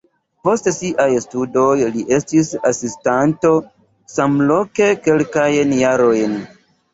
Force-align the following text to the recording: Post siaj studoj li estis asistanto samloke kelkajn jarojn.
Post 0.47 0.67
siaj 0.75 1.09
studoj 1.25 1.73
li 1.97 2.01
estis 2.17 2.49
asistanto 2.69 3.51
samloke 4.15 4.89
kelkajn 5.05 5.77
jarojn. 5.83 6.35